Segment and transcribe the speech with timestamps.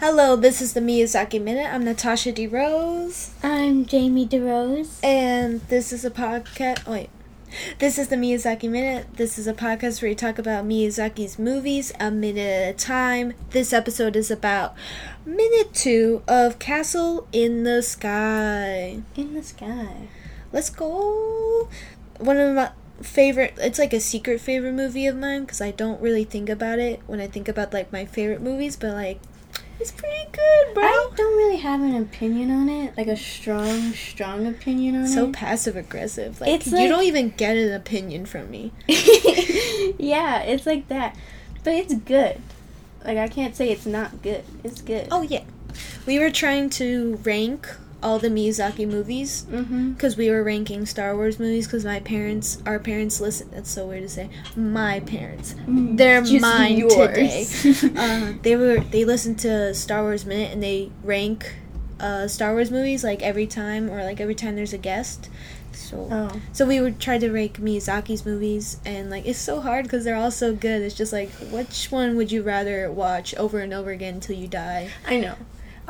[0.00, 1.66] Hello, this is the Miyazaki Minute.
[1.70, 4.98] I'm Natasha DeRose, I'm Jamie DeRose.
[5.04, 6.86] and this is a podcast.
[6.86, 7.10] Wait.
[7.80, 9.08] This is the Miyazaki Minute.
[9.18, 13.34] This is a podcast where we talk about Miyazaki's movies a minute at a time.
[13.50, 14.74] This episode is about
[15.26, 19.02] minute two of Castle in the Sky.
[19.16, 20.08] In the sky.
[20.50, 21.68] Let's go.
[22.16, 22.70] One of my
[23.02, 26.78] favorite, it's like a secret favorite movie of mine because I don't really think about
[26.78, 29.20] it when I think about like my favorite movies, but like,
[29.80, 30.84] it's pretty good, bro.
[30.84, 35.24] I don't really have an opinion on it, like a strong, strong opinion on so
[35.24, 35.26] it.
[35.26, 36.40] So passive aggressive.
[36.40, 38.72] Like It's you don't even get an opinion from me.
[39.98, 41.16] yeah, it's like that.
[41.64, 42.40] But it's good.
[43.04, 44.44] Like I can't say it's not good.
[44.62, 45.08] It's good.
[45.10, 45.44] Oh yeah,
[46.06, 47.68] we were trying to rank
[48.02, 49.92] all the Miyazaki movies Mm-hmm.
[49.92, 53.48] because we were ranking Star Wars movies because my parents, our parents listen.
[53.52, 54.30] That's so weird to say.
[54.56, 57.62] My parents, they're Just mine yours.
[57.62, 57.90] today.
[57.96, 61.54] uh, they were they listened to Star Wars Minute and they rank
[61.98, 65.28] uh, Star Wars movies like every time or like every time there's a guest.
[65.72, 66.40] So Oh.
[66.52, 70.16] So we would try to rank Miyazaki's movies, and like it's so hard because they're
[70.16, 70.82] all so good.
[70.82, 74.48] It's just like, which one would you rather watch over and over again until you
[74.48, 74.90] die?
[75.06, 75.34] I know.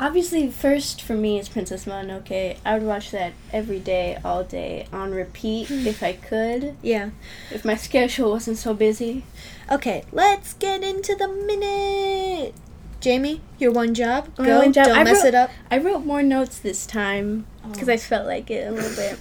[0.01, 2.57] Obviously, first for me is Princess Mononoke.
[2.65, 5.85] I would watch that every day, all day, on repeat hmm.
[5.85, 6.75] if I could.
[6.81, 7.11] Yeah.
[7.51, 9.23] If my schedule wasn't so busy.
[9.71, 12.55] Okay, let's get into the minute.
[12.99, 14.35] Jamie, your one job.
[14.37, 14.57] Go.
[14.61, 14.87] one job.
[14.87, 15.51] Don't I mess wrote- it up.
[15.69, 17.93] I wrote more notes this time because Oh.
[17.93, 19.19] I felt like it a little bit.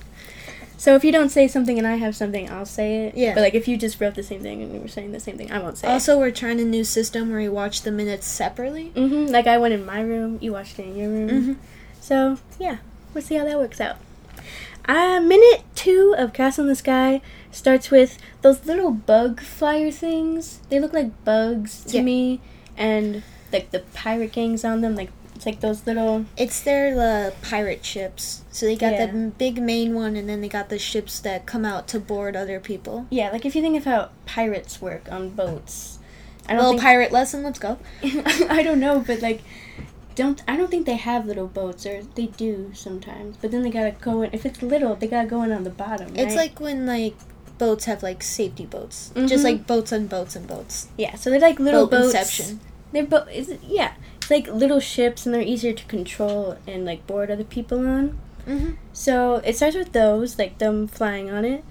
[0.81, 3.15] So if you don't say something and I have something, I'll say it.
[3.15, 3.35] Yeah.
[3.35, 5.37] But like if you just wrote the same thing and you were saying the same
[5.37, 5.91] thing, I won't say it.
[5.91, 8.91] Also, we're trying a new system where we watch the minutes separately.
[8.95, 9.09] it.
[9.09, 11.29] hmm Like I went in my room, you watched it in your room.
[11.29, 11.53] Mm-hmm.
[12.01, 12.79] So yeah,
[13.13, 13.97] we'll see how that works out.
[14.87, 20.61] Uh, minute two of Castle in the Sky starts with those little bug flyer things.
[20.71, 22.03] They look like bugs to Yeah.
[22.05, 22.41] me,
[22.79, 23.23] and
[23.53, 24.97] like the pirate gangs on them.
[24.97, 26.27] Like it's like those little.
[26.37, 28.43] It's their the pirate ships.
[28.51, 29.07] So they got Yeah.
[29.07, 32.37] the big main one, and then they got the ships that come out to board
[32.37, 33.07] other people.
[33.09, 35.99] Yeah, like if you think of how pirates work on boats.
[36.47, 37.43] I Little think, pirate lesson.
[37.43, 37.79] Let's go.
[38.03, 39.41] I don't know, but like,
[40.15, 43.39] don't I don't think they have little boats, or they do sometimes.
[43.39, 44.31] But then they gotta go in.
[44.35, 46.09] If it's little, they gotta go in on the bottom.
[46.17, 46.51] It's right?
[46.51, 47.15] like when like
[47.57, 49.27] boats have like safety boats, Mhm.
[49.27, 50.89] just like boats and boats and boats.
[50.99, 52.15] yeah, so they're like little Boat boats.
[52.15, 52.61] Inception.
[52.93, 53.93] They're bo- is it, yeah,
[54.31, 58.19] like little ships, and they're easier to control and like board other people on.
[58.47, 58.71] Mm-hmm.
[58.93, 61.65] So it starts with those, like them flying on it.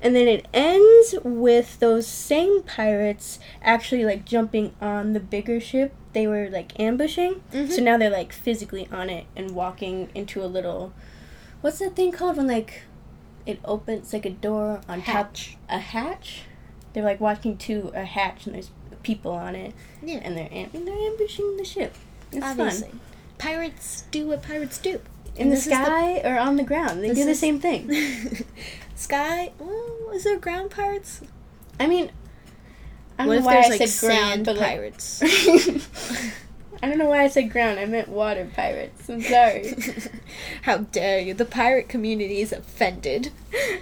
[0.00, 5.94] And then it ends with those same pirates actually like jumping on the bigger ship
[6.14, 7.42] they were like ambushing.
[7.52, 7.70] Mhm.
[7.70, 10.92] So now they're like physically on it and walking into a little
[11.60, 12.82] what's that thing called when like
[13.46, 15.56] it opens like a door on Hatch.
[15.56, 16.42] top a hatch?
[16.92, 18.70] They're like walking to a hatch and there's
[19.04, 19.72] people on it
[20.02, 21.94] Yeah, and they're am- and they're ambushing the ship.
[22.32, 22.88] It's obviously.
[22.88, 23.00] fun.
[23.38, 25.00] Pirates do what pirates do.
[25.36, 27.02] In the is the- sky or on the ground.
[27.02, 27.90] They do the same thing.
[28.96, 29.52] Sky?
[29.60, 31.20] Oh, is there ground pirates?
[31.80, 32.10] I mean,
[33.18, 35.22] I don't what know why I like said ground, sand but like, pirates?
[36.82, 37.80] I don't know why I said ground.
[37.80, 39.08] I meant water pirates.
[39.08, 39.74] I'm sorry.
[40.62, 41.34] How dare you?
[41.34, 43.30] The pirate community is offended.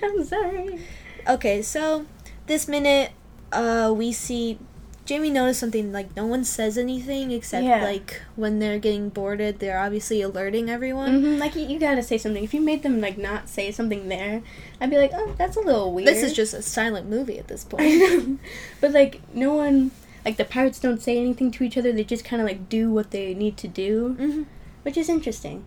[0.02, 0.80] I'm sorry.
[1.28, 2.06] Okay, so
[2.46, 3.12] this minute,
[3.52, 4.58] uh, we see
[5.04, 7.82] Jamie noticed something like no one says anything except Yeah.
[7.82, 11.20] like when they're getting boarded, they're obviously alerting everyone.
[11.20, 12.44] hmm Like you, you gotta say something.
[12.44, 14.42] If you made them like not say something there,
[14.80, 16.08] I'd be like, oh, that's a little weird.
[16.08, 17.98] This is just a silent movie at this I point.
[17.98, 18.38] know,
[18.80, 19.90] but like no one,
[20.24, 21.90] like the pirates don't say anything to each other.
[21.92, 24.42] They just kind of like do what they need to do, hmm
[24.84, 25.64] which is interesting.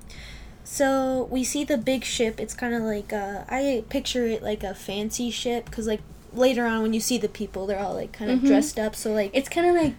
[0.64, 2.40] So we see the big ship.
[2.40, 6.02] It's kind of like uh, I picture it like a fancy ship because like
[6.38, 8.48] later on when you see the people, they're all like kind of Mhm.
[8.48, 8.96] dressed up.
[8.96, 9.96] So like It's kind of like.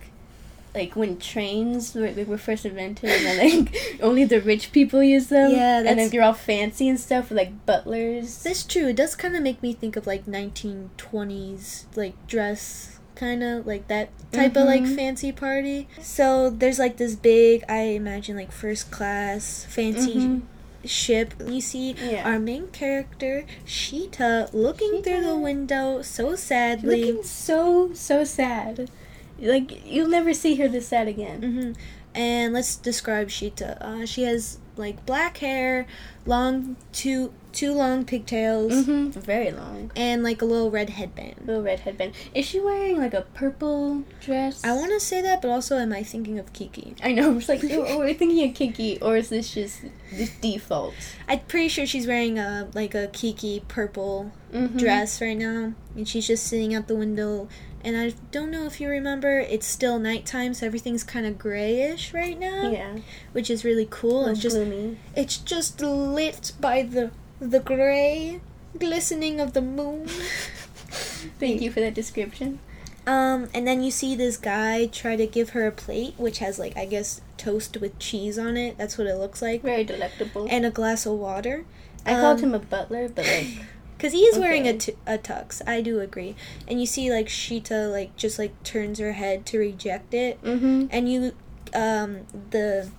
[0.75, 5.29] Like when trains were, were first invented, and then like only the rich people use
[5.29, 5.51] them.
[5.51, 8.43] Yeah, and then they're all fancy and stuff with like butlers.
[8.43, 8.89] That's true.
[8.89, 13.89] It does kind of make me think of like 1920s like dress kind of like
[13.89, 14.95] that type of like Mhm.
[14.97, 15.89] fancy party.
[16.03, 20.43] So there's like this big I imagine like first class fancy Mhm.
[20.87, 21.35] Ship.
[21.47, 22.29] You see Yeah.
[22.29, 27.05] our main character Sheeta looking through the window so sadly.
[27.05, 28.91] looking so so sad.
[29.39, 31.43] Like you'll never see her this sad again.
[31.43, 31.73] hmm
[32.15, 33.77] And let's describe Sheeta.
[33.85, 35.87] Uh, she has like black hair,
[36.25, 39.91] long two two long pigtails, hmm Very long.
[39.97, 41.37] and like a little red headband.
[41.47, 42.13] Little red headband.
[42.35, 44.63] Is she wearing like a purple dress?
[44.63, 46.95] I want to say that, but also am I thinking of Kiki?
[47.03, 47.31] I know.
[47.31, 49.81] I'm just like, oh, we're thinking of Kiki, or is this just
[50.13, 50.95] this default?
[51.29, 54.79] I'm pretty sure she's wearing a like a Kiki purple Mhm.
[54.79, 55.73] dress right now.
[55.97, 57.49] and she's just sitting out the window.
[57.83, 62.13] And I don't know if you remember, it's still nighttime, so everything's kind of grayish
[62.13, 62.97] right now, Yeah.
[63.33, 64.27] which is really cool.
[64.27, 64.99] It's just gloomy.
[65.15, 67.11] it's just lit by the
[67.41, 68.41] the gray
[68.79, 70.07] glistening of the moon.
[71.39, 72.61] Thank you for that description.
[73.07, 76.59] Um, and then you see this guy try to give her a plate, which has
[76.59, 78.77] like I guess toast with cheese on it.
[78.79, 80.47] That's what it looks like, Very delectable.
[80.51, 81.65] and a glass of water.
[82.05, 83.47] I called um, him a butler, but like
[83.99, 84.93] Cause he is wearing a, Okay.
[85.07, 85.67] tux.
[85.67, 86.37] I do agree.
[86.69, 90.87] And you see like Sheeta like just like turns her head to reject it, mm-hmm.
[90.91, 91.33] and you
[91.75, 92.91] um the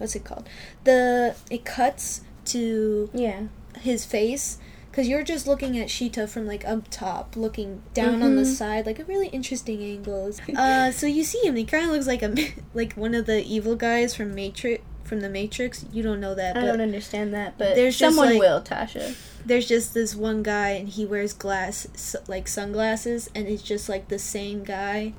[0.00, 0.48] what's it called?
[0.84, 3.42] The it cuts to Yeah.
[3.80, 4.58] his face
[4.90, 8.54] because you're just looking at Sheeta from like up top, looking down on the Mhm.
[8.54, 10.32] side, like a really interesting angle.
[10.56, 11.54] Uh, so you see him.
[11.54, 12.34] He kind of looks like a
[12.74, 14.82] like one of the evil guys from Matrix.
[15.04, 18.38] From the Matrix, you don't know that, I don't understand that, but There's someone like-
[18.38, 19.16] will, Tasha.
[19.44, 24.06] there's just this one guy, and he wears glass like sunglasses, and it's just like
[24.06, 25.12] the same guy,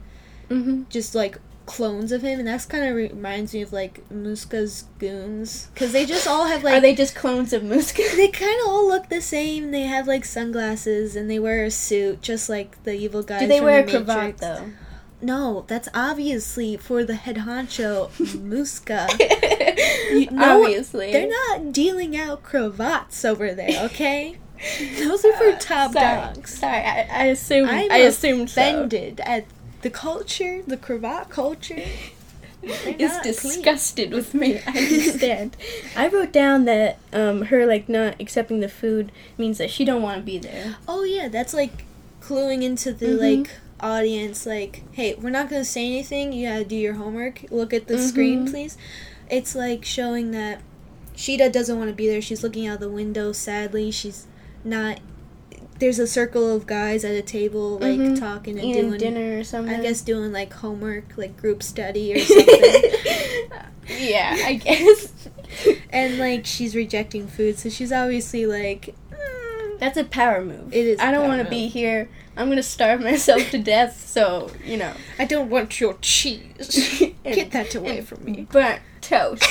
[0.50, 0.84] Mm-hmm.
[0.90, 1.40] just like
[1.72, 6.06] clones of him, and that's kind of reminds me of like Muska's goons, because they
[6.06, 7.98] just all have like Are they just clones of Muska?
[8.16, 9.72] they kind of all look the same.
[9.72, 13.42] They have like sunglasses and they wear a suit, just like the evil guys.
[13.42, 14.66] Do they wear a the cravat though?
[15.24, 19.08] No, that's obviously for the head honcho, Muska.
[20.12, 24.36] You- no, Obviously, They're not dealing out cravats over there, okay?
[25.00, 26.58] Those are for Uh, top sorry, dogs.
[26.58, 27.70] Sorry, I, I assumed.
[27.70, 28.62] I'm I assumed so.
[28.62, 29.46] offended at
[29.82, 31.82] the culture, the cravat culture.
[32.64, 33.34] Is not clean.
[33.34, 34.60] disgusted with me.
[34.68, 35.58] I understand.
[35.96, 40.04] I wrote down that um, her like not accepting the food means that she don't
[40.04, 40.76] want to be there.
[40.88, 41.86] Oh yeah, that's like
[42.22, 43.42] cluing into the Mhm.
[43.42, 47.44] like audience like, hey, we're not gonna say anything, you gotta do your homework.
[47.50, 48.52] Look at the screen, Mhm.
[48.52, 48.78] please.
[49.28, 50.62] It's like showing that
[51.16, 52.22] Sheeta doesn't want to be there.
[52.22, 53.90] She's looking out the window sadly.
[53.90, 54.28] She's
[54.64, 55.00] not
[55.82, 58.18] there's a circle of guys at a table like Mhm.
[58.20, 59.74] talking and Eating doing dinner or something.
[59.76, 62.92] I guess doing like homework, like group study or something.
[64.00, 65.12] yeah, I guess.
[65.92, 70.74] and like she's rejecting food, so she's obviously like "Mm, That's a power move.
[70.74, 72.08] It is I don't want to be here.
[72.38, 74.08] I'm gonna starve myself to death.
[74.08, 77.12] So you know, I don't want your cheese.
[77.26, 78.48] And- Get that away from me.
[78.52, 79.44] Burnt toast.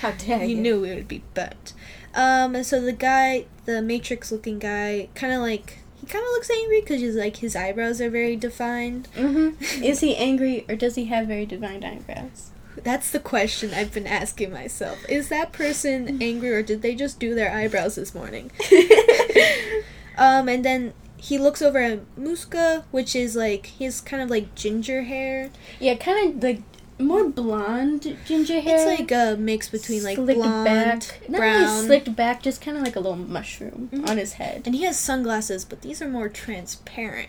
[0.00, 0.56] How dare you?
[0.56, 1.74] you knew it would be burnt.
[2.14, 6.50] Um, and so the guy, the Matrix-looking guy, kind of like he kind of looks
[6.50, 9.08] angry because he's like his eyebrows are very defined.
[9.16, 9.62] Mm-hmm.
[9.84, 12.50] Is he angry or does he have very defined eyebrows?
[12.82, 15.08] That's the question I've been asking myself.
[15.08, 18.50] Is that person angry or did they just do their eyebrows this morning?
[20.18, 24.54] Um, and then he looks over at Muska, which is like he's kind of like
[24.54, 25.50] ginger hair.
[25.80, 26.60] yeah, kind of like
[27.02, 28.76] more blonde ginger hair.
[28.88, 32.60] It's like a mix between like slicked blonde, back, not brown, really slicked back, just
[32.60, 34.08] kind of like a little mushroom Mhm.
[34.08, 34.62] on his head.
[34.66, 37.28] and he has sunglasses, but these are more transparent.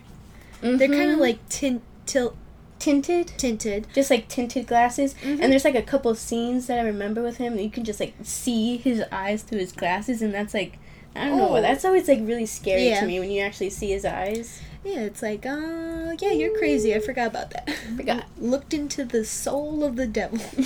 [0.62, 2.36] They're kind of like tint, til-
[2.80, 3.88] tinted, tinted.
[3.94, 5.14] just like tinted glasses.
[5.24, 5.40] Mhm.
[5.42, 7.58] And there's like a couple scenes that I remember with him.
[7.58, 10.78] You can just like see his eyes through his glasses, and that's like.
[11.16, 11.56] I don't know.
[11.58, 11.62] Oh.
[11.62, 13.02] That's always like really scary Yeah.
[13.02, 14.60] to me when you actually see his eyes.
[14.84, 16.94] Yeah, it's like, uh, yeah, you're crazy.
[16.94, 17.70] I forgot about that.
[17.96, 18.26] Forgot.
[18.38, 20.40] Looked into the soul of the devil.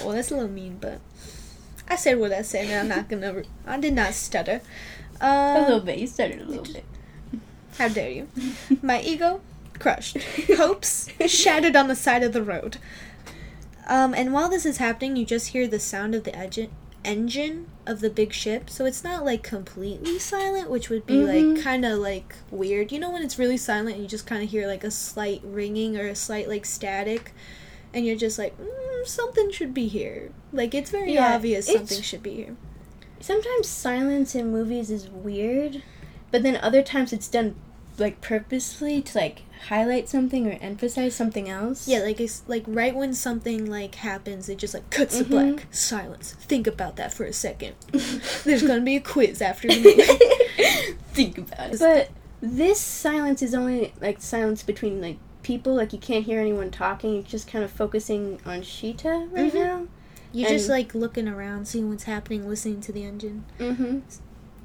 [0.00, 1.00] well, that's a little mean, but
[1.88, 3.32] I said what I said, and I'm not gonna.
[3.34, 4.60] Re- I did not stutter.
[5.20, 5.98] a little Um, bit.
[5.98, 6.84] You started a little bit.
[7.78, 8.28] how dare you?
[8.82, 9.40] My ego
[9.80, 10.18] crushed.
[10.56, 12.76] Hopes shattered on the side of the road.
[13.88, 16.70] Um, and while this is happening, you just hear the sound of the engine
[17.04, 18.70] engine of the big ship.
[18.70, 21.62] So it's not like completely silent, which would be like Mhm.
[21.62, 22.92] kind of like weird.
[22.92, 25.40] You know when it's really silent and you just kind of hear like a slight
[25.44, 27.32] ringing or a slight like static
[27.92, 30.30] and you're just like mm, something should be here.
[30.52, 32.56] Like it's very Yeah, obvious it's- something should be here.
[33.20, 35.82] Sometimes silence in movies is weird,
[36.30, 37.54] but then other times it's done
[37.98, 41.86] like purposely to like highlight something or emphasize something else.
[41.88, 45.28] Yeah, like it's like right when something like happens, it just like cuts to Mhm.
[45.28, 45.66] black.
[45.70, 46.32] Silence.
[46.40, 47.74] Think about that for a second.
[48.44, 50.94] There's gonna be a quiz after the movie.
[51.14, 51.78] Think about it.
[51.78, 52.10] But
[52.40, 55.74] this silence is only like silence between like people.
[55.74, 57.14] Like you can't hear anyone talking.
[57.14, 59.54] You're just kind of focusing on Sheeta right Mhm.
[59.54, 59.86] now.
[60.32, 63.44] You're just like looking around, seeing what's happening, listening to the engine.
[63.60, 64.00] Mm-hmm.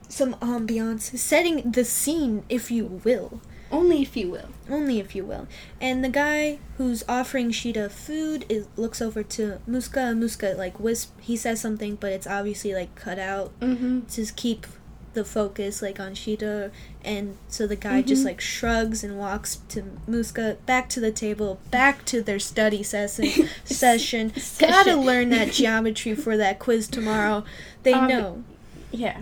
[0.10, 3.40] Some ambiance, setting the scene, if you will.
[3.72, 4.50] Only if you will.
[4.68, 5.48] Only if you will.
[5.80, 10.18] And the guy who's offering Sheeta food is looks over to Muska.
[10.18, 11.12] Muska like wisp.
[11.22, 14.02] He says something, but it's obviously like cut out Mm-hmm.
[14.08, 14.66] to keep
[15.14, 16.72] the focus like on Sheeta.
[17.04, 18.26] And so the guy just Mhm.
[18.26, 23.48] like shrugs and walks to Muska back to the table, back to their study session.
[23.66, 24.34] session.
[24.58, 27.44] Gotta learn that geometry for that quiz tomorrow.
[27.84, 28.44] They Um, know.
[28.92, 29.18] Yeah.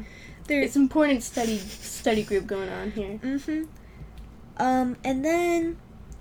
[0.47, 3.19] They're It's important study study group going on here.
[3.23, 3.63] Mm-hmm.
[4.57, 5.77] Um, and then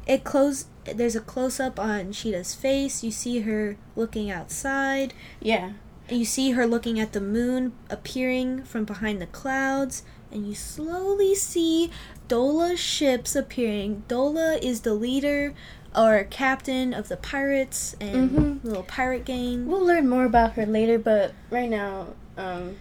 [0.06, 0.66] it close.
[0.84, 3.02] There's a close up on Sheeta's face.
[3.02, 5.14] You see her looking outside.
[5.40, 5.72] Yeah.
[6.08, 10.54] And you see her looking at the moon appearing from behind the clouds, and you
[10.54, 11.90] slowly see
[12.28, 14.04] Dola's ships appearing.
[14.08, 15.52] Dola is the leader
[15.96, 18.64] or captain of the pirates and Mhm.
[18.64, 19.66] little pirate gang.
[19.66, 22.76] We'll learn more about her later, but right now, um,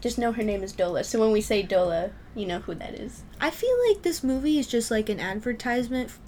[0.00, 1.04] just know her name is Dola.
[1.04, 3.22] So when we say Dola, you know who that is.
[3.40, 6.18] I feel like this movie is just like an advertisement f-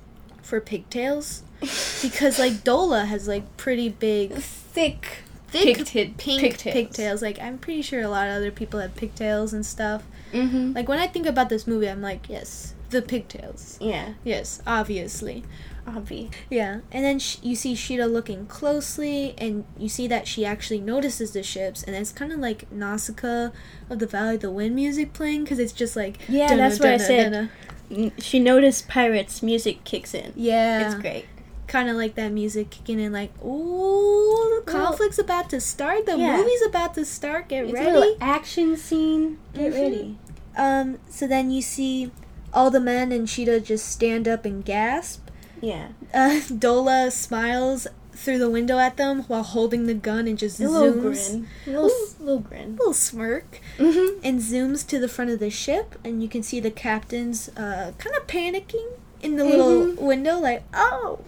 [0.43, 1.43] for pigtails
[2.03, 6.75] because like Dola has like pretty big, thick, thick pigtail- pink pigtails.
[6.75, 7.23] pigtails.
[7.23, 10.03] Like I'm pretty sure a lot of other people have pigtails and stuff.
[10.33, 10.73] Mm-hmm.
[10.73, 13.77] Like when I think about this movie, I'm like, yes, the pigtails.
[13.81, 15.43] Yeah, Yes, obviously.
[15.87, 16.31] obvi.
[16.49, 20.81] Yeah, and then sh- you see Sheeta looking closely, and you see that she actually
[20.81, 23.51] notices the ships, and it's kind of like Nausicaa
[23.91, 26.79] of the Valley of the Wind music playing, because it's just like Yeah, dunna, that's
[26.79, 27.51] what I said.
[27.91, 28.13] dunna.
[28.19, 29.43] She noticed pirates.
[29.43, 30.33] Music kicks in.
[30.37, 31.25] Yeah, It's great.
[31.67, 36.07] kind of like that music kicking in, like ooh, the Well, conflict's about to start,
[36.07, 36.37] the yeah.
[36.37, 38.17] movie's about to start, get It's ready.
[38.21, 39.39] action scene.
[39.53, 39.83] Get Mhm.
[39.83, 40.19] ready.
[40.57, 42.13] Um, so then you see
[42.53, 45.29] all the men and Sheeta just stand up and gasp.
[45.61, 45.89] Yeah.
[46.13, 50.69] Uh, Dola smiles through the window at them while holding the gun and just A
[50.69, 51.31] little zooms.
[51.31, 51.47] grin.
[51.67, 52.07] A little, Ooh.
[52.21, 52.77] little grin.
[52.77, 54.21] little smirk Mm-hmm.
[54.23, 57.93] and zooms to the front of the ship and you can see the captains uh,
[57.99, 58.87] kind of panicking
[59.23, 59.99] in the little Mhm.
[60.01, 61.21] window like oh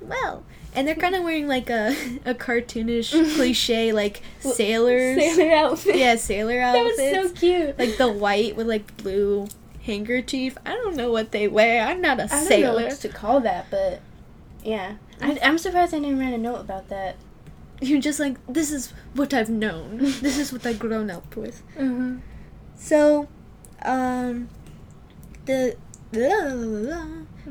[0.00, 0.42] well
[0.74, 1.94] and they're kind of wearing like a,
[2.24, 5.96] a cartoonish cliche like sailors Sailor outfit.
[5.96, 6.96] yeah sailor outfit.
[6.96, 7.78] That was so cute.
[7.78, 9.46] like the white with like blue
[9.82, 13.08] handkerchief i don't know what they wear i'm not a I don't know what to
[13.08, 14.00] call that, but
[14.64, 14.94] yeah.
[15.20, 17.16] I, I'm surprised I didn't write a note about that.
[17.80, 21.62] you're just like this is what i've known this is what i've grown up with
[21.76, 22.18] Mm-hmm.
[22.76, 23.28] So,
[23.84, 24.48] um,
[25.46, 25.76] the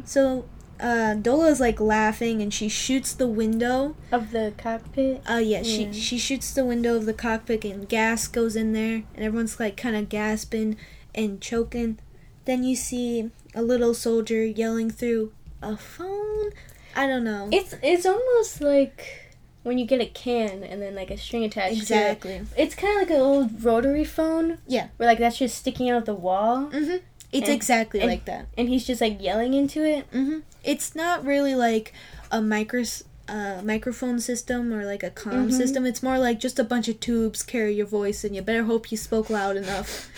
[0.05, 0.45] so
[0.79, 3.95] uh, Dola's like laughing and she shoots the window.
[4.11, 5.21] Of the cockpit.
[5.29, 5.91] Uh, yeah, Yeah.
[5.91, 9.59] she she shoots the window of the cockpit and gas goes in there and everyone's
[9.59, 10.75] like kind of gasping
[11.13, 11.99] and choking.
[12.45, 15.31] Then you see a little soldier yelling through
[15.61, 16.51] a phone.
[16.95, 17.49] I don't know.
[17.51, 19.29] It's it's almost like
[19.63, 22.31] when you get a can and then like a string attached exactly.
[22.31, 22.47] to it.
[22.57, 24.57] It's kind of like an old rotary phone.
[24.67, 24.87] Yeah.
[24.97, 27.01] Where like that's just sticking out of the wall, Mhm.
[27.31, 28.47] It's And- exactly and- like that.
[28.57, 30.05] and he's just like yelling into it.
[30.11, 31.93] hmm It's not really like
[32.31, 32.83] a micro
[33.29, 35.53] uh, microphone system or like a comm Mhm.
[35.53, 35.85] system.
[35.85, 38.91] It's more like just a bunch of tubes carry your voice, and you better hope
[38.91, 40.09] you spoke loud enough.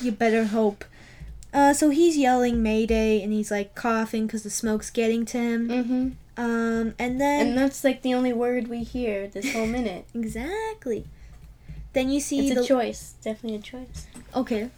[0.00, 0.84] you better hope.
[1.52, 5.68] Uh, so he's yelling Mayday, and he's like coughing because the smoke's getting to him.
[5.68, 6.08] Mm-hmm.
[6.42, 10.06] Um, and then And that's like the only word we hear this whole minute.
[10.14, 11.04] exactly.
[11.92, 13.14] Then you see it's the a choice.
[13.22, 14.06] Definitely a choice.
[14.34, 14.70] okay.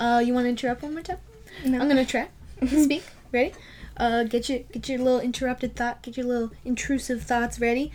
[0.00, 1.18] Uh, you want to interrupt one more time?
[1.64, 1.80] No.
[1.80, 2.28] I'm gonna try.
[2.66, 3.04] Speak.
[3.32, 3.52] Ready?
[3.96, 6.02] Uh, get your get your little interrupted thought.
[6.02, 7.92] Get your little intrusive thoughts ready.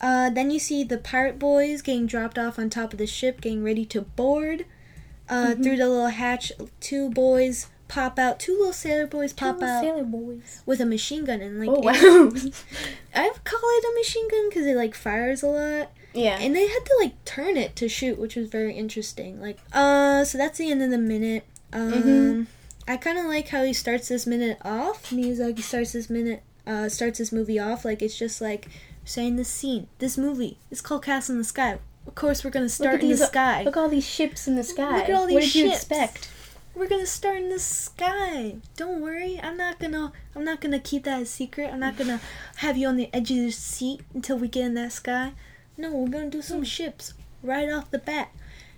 [0.00, 3.40] Uh, then you see the pirate boys getting dropped off on top of the ship,
[3.40, 4.66] getting ready to board.
[5.28, 5.62] Uh, Mhm.
[5.62, 8.38] through the little hatch, two boys pop out.
[8.40, 10.62] Two little sailor boys pop Little out Sailor boys.
[10.66, 11.68] with a machine gun and like.
[11.68, 11.92] oh wow.
[13.14, 16.38] I call it a machine gun because it like fires a lot, yeah.
[16.40, 19.40] and they had to like turn it to shoot, which was very interesting.
[19.40, 21.44] Like, uh, so that's the end of the minute.
[21.72, 22.46] Um, Mhm.
[22.88, 25.10] I kind of like how he starts this minute off.
[25.10, 28.68] Miyazaki starts this minute, uh, starts this movie off like it's just like
[29.04, 30.58] saying this scene, this movie.
[30.70, 31.78] It's called Castle in the Sky.
[32.06, 33.62] Of course, we're gonna start in the sky.
[33.64, 34.98] Look at all these ships in the sky.
[34.98, 36.30] Look at all what these did you expect?
[36.74, 38.56] We're gonna start in the sky.
[38.76, 39.40] Don't worry.
[39.42, 40.12] I'm not gonna.
[40.34, 41.70] I'm not gonna keep that a secret.
[41.72, 42.20] I'm not gonna
[42.56, 45.32] have you on the edge of your seat until we get in that sky.
[45.78, 48.28] No, we're gonna do some ships right off the bat.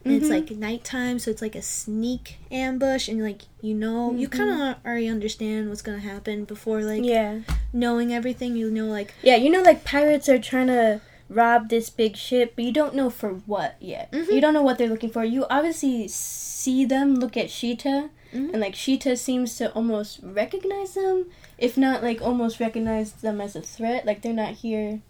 [0.05, 0.31] And it's Mhm.
[0.31, 4.33] like nighttime, so it's like a sneak ambush, and like you know, you Mhm.
[4.33, 7.41] kind of already understand what's gonna happen before like Yeah.
[7.73, 8.57] knowing everything.
[8.57, 12.53] You know, like Yeah, you know, like pirates are trying to rob this big ship,
[12.57, 14.11] but you don't know for what yet.
[14.13, 14.33] Mhm.
[14.33, 15.25] You don't know what they're looking for.
[15.25, 18.53] You obviously see them look at Sheeta, Mhm.
[18.53, 21.27] and like Sheeta seems to almost recognize them,
[21.59, 24.07] if not like almost recognize them as a threat.
[24.07, 25.01] Like they're not here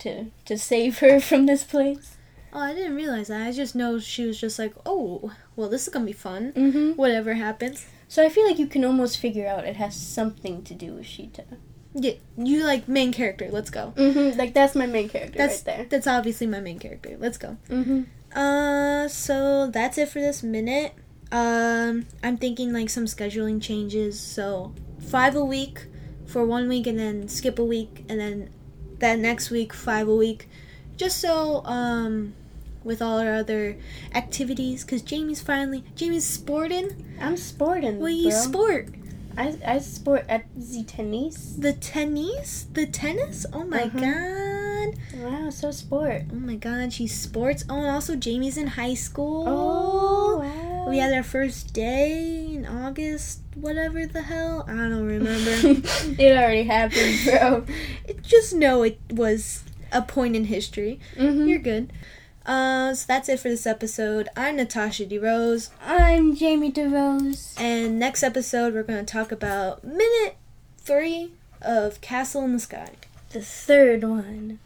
[0.00, 2.12] to to save her from this place.
[2.52, 3.46] oh, I didn't realize that.
[3.46, 6.52] I just know she was just like, oh, well, this is gonna be fun.
[6.52, 6.92] Mm-hmm.
[6.92, 7.84] Whatever happens.
[8.08, 11.04] So I feel like you can almost figure out it has something to do with
[11.06, 11.44] Sheeta.
[11.98, 13.48] Yeah, you like main character.
[13.50, 13.94] Let's go.
[13.96, 14.38] Mm-hmm.
[14.38, 15.86] Like that's my main character That's right there.
[15.88, 17.16] that's obviously my main character.
[17.18, 17.56] Let's go.
[17.70, 18.02] Mm-hmm.
[18.38, 20.92] Uh, so that's it for this minute.
[21.32, 24.20] Um, I'm thinking like some scheduling changes.
[24.20, 25.86] So five a week
[26.26, 28.50] for one week, and then skip a week, and then
[28.98, 30.48] that next week five a week,
[30.98, 32.34] just so um,
[32.84, 33.78] with all our other
[34.14, 37.16] activities, cause Jamie's finally Jamie's sporting.
[37.20, 38.00] I'm sporting.
[38.00, 38.38] Well, you bro.
[38.38, 38.88] sport.
[39.36, 41.54] I I sport at the tennis.
[41.58, 42.66] The tennis?
[42.72, 43.46] The tennis?
[43.52, 44.00] Oh my Uh-huh.
[44.00, 44.94] god.
[45.18, 46.22] Wow, so sport.
[46.32, 47.64] Oh my god, she's sports.
[47.68, 49.44] Oh, and also Jamie's in high school.
[49.46, 50.86] Oh, wow.
[50.90, 54.64] We had our first day in August, whatever the hell.
[54.68, 55.50] I don't remember.
[56.22, 57.64] it already happened, bro.
[58.22, 61.00] Just know it was a point in history.
[61.16, 61.46] Mm-hmm.
[61.48, 61.92] You're good.
[62.46, 64.28] Uh, so that's it for this episode.
[64.36, 67.60] I'm Natasha DeRose, I'm Jamie DeRose.
[67.60, 70.36] and next episode we're going to talk about minute
[70.78, 72.90] three of Castle in the Sky.
[73.30, 74.60] The third one.